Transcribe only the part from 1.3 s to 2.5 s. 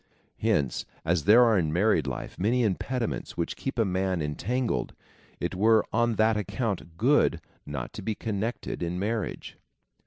are in married life